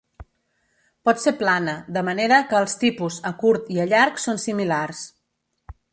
[1.09, 5.05] Pot ser plana, de manera que els tipus a curt i a llarg són similars.